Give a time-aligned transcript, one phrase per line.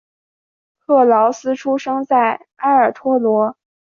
[0.79, 3.55] 克劳斯出生在埃尔托罗。